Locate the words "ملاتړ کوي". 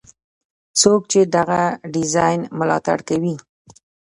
2.59-3.35